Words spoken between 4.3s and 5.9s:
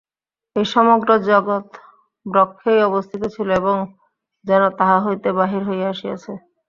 যেন তাঁহা হইতে বাহির হইয়া